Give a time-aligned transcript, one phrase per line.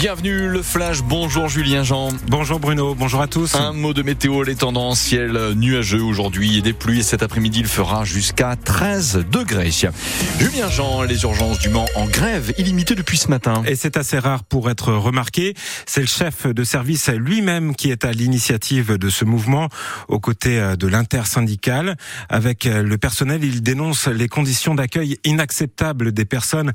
[0.00, 2.10] Bienvenue le Flash, bonjour Julien Jean.
[2.28, 3.56] Bonjour Bruno, bonjour à tous.
[3.56, 7.02] Un mot de météo, les tendances, ciel nuageux aujourd'hui et des pluies.
[7.02, 9.72] Cet après-midi, il fera jusqu'à 13 degrés.
[10.38, 13.64] Julien Jean, les urgences du Mans en grève illimitée depuis ce matin.
[13.66, 15.54] Et c'est assez rare pour être remarqué.
[15.84, 19.68] C'est le chef de service lui-même qui est à l'initiative de ce mouvement
[20.06, 21.96] aux côtés de l'intersyndicale.
[22.28, 26.72] Avec le personnel, il dénonce les conditions d'accueil inacceptables des personnes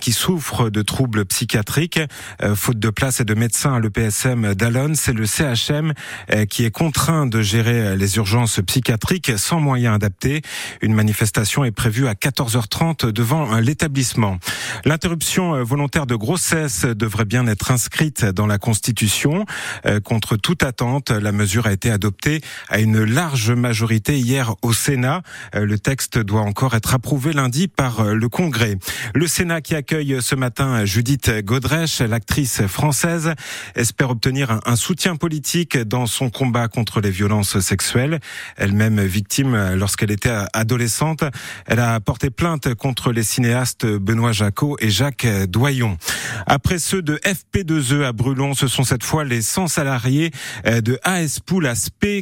[0.00, 2.00] qui souffrent de troubles psychiatriques
[2.64, 5.92] faute de place et de médecins à l'EPSM d'Alon, c'est le CHM
[6.32, 10.40] euh, qui est contraint de gérer les urgences psychiatriques sans moyens adaptés.
[10.80, 14.38] Une manifestation est prévue à 14h30 devant l'établissement.
[14.86, 19.44] L'interruption volontaire de grossesse devrait bien être inscrite dans la Constitution.
[19.84, 22.40] Euh, contre toute attente, la mesure a été adoptée
[22.70, 25.20] à une large majorité hier au Sénat.
[25.54, 28.78] Euh, le texte doit encore être approuvé lundi par le Congrès.
[29.14, 33.34] Le Sénat qui accueille ce matin Judith Godrèche, l'actrice française
[33.74, 38.20] espère obtenir un, soutien politique dans son combat contre les violences sexuelles.
[38.56, 41.24] Elle-même victime lorsqu'elle était adolescente,
[41.66, 45.96] elle a porté plainte contre les cinéastes Benoît Jacot et Jacques Doyon.
[46.46, 50.30] Après ceux de FP2E à Brulon, ce sont cette fois les 100 salariés
[50.64, 51.64] de AS Pool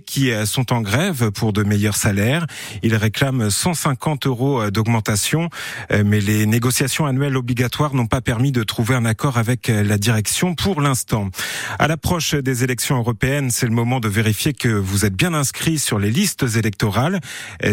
[0.07, 2.47] qui sont en grève pour de meilleurs salaires.
[2.83, 5.49] Ils réclament 150 euros d'augmentation,
[5.91, 10.22] mais les négociations annuelles obligatoires n'ont pas permis de trouver un accord avec la direction
[10.56, 11.31] pour l'instant.
[11.78, 15.79] À l'approche des élections européennes, c'est le moment de vérifier que vous êtes bien inscrit
[15.79, 17.20] sur les listes électorales.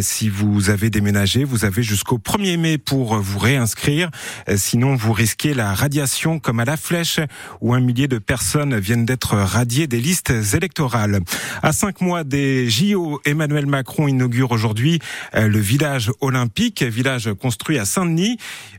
[0.01, 4.09] Si vous avez déménagé, vous avez jusqu'au 1er mai pour vous réinscrire.
[4.55, 7.19] Sinon, vous risquez la radiation comme à la flèche
[7.61, 11.19] où un millier de personnes viennent d'être radiées des listes électorales.
[11.61, 14.99] À cinq mois des JO, Emmanuel Macron inaugure aujourd'hui
[15.35, 18.37] euh, le village olympique, village construit à Saint-Denis.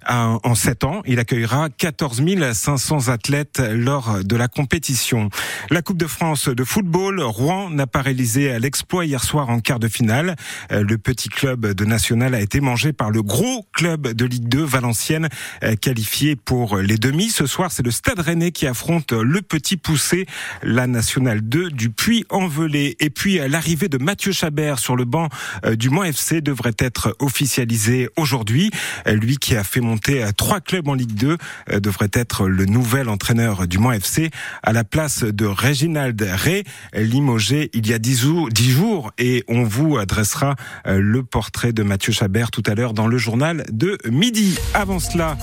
[0.08, 5.30] En sept ans, il accueillera 14 500 athlètes lors de la compétition.
[5.70, 9.78] La Coupe de France de football, Rouen n'a pas réalisé l'exploit hier soir en quart
[9.78, 10.36] de finale.
[10.72, 14.48] Euh, le petit club de national a été mangé par le gros club de Ligue
[14.48, 15.28] 2, Valenciennes,
[15.62, 17.30] euh, qualifié pour les demi.
[17.30, 20.26] Ce soir, c'est le Stade Rennais qui affronte le petit poussé,
[20.62, 22.96] la nationale 2 du Puy-en-Velay.
[23.00, 25.28] Et puis, l'arrivée de Mathieu Chabert sur le banc
[25.64, 28.70] euh, du Mans FC devrait être officialisée aujourd'hui.
[29.06, 31.36] Lui qui a fait monter trois clubs en Ligue 2
[31.80, 34.30] devrait être le nouvel entraîneur du Mans FC
[34.62, 39.12] à la place de Reginald Ray, limogé il y a dix jours.
[39.18, 40.54] Et on vous adressera
[40.86, 44.56] euh, le portrait de Mathieu Chabert tout à l'heure dans le journal de midi.
[44.74, 45.36] Avant cela,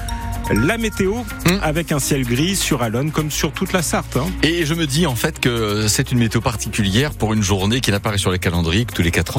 [0.54, 1.60] la météo hmm.
[1.62, 4.18] avec un ciel gris sur Alonne comme sur toute la Sarthe.
[4.18, 4.28] Hein.
[4.44, 7.92] Et je me dis en fait que c'est une météo particulière pour une journée qui
[7.92, 9.36] n'apparaît sur les calendriers que tous les quatre ans.